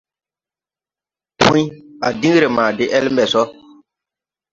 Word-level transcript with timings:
Pũy: 1.39 1.61
À 2.07 2.09
diŋ 2.19 2.35
ree 2.41 2.53
ma 2.55 2.65
de 2.77 2.85
ele 2.97 3.09
mbɛ 3.13 3.23
so. 3.33 3.41